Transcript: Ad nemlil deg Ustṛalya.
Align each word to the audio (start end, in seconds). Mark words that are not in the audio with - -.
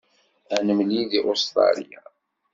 Ad 0.55 0.61
nemlil 0.67 1.05
deg 1.11 1.25
Ustṛalya. 1.31 2.01